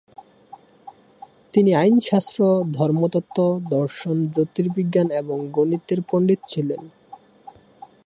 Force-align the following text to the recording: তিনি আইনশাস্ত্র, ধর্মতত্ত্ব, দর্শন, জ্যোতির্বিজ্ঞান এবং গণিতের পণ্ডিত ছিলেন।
তিনি 1.53 1.71
আইনশাস্ত্র, 1.75 2.39
ধর্মতত্ত্ব, 2.71 3.39
দর্শন, 3.69 4.17
জ্যোতির্বিজ্ঞান 4.25 5.07
এবং 5.11 5.37
গণিতের 5.51 5.99
পণ্ডিত 6.09 6.41
ছিলেন। 6.47 6.81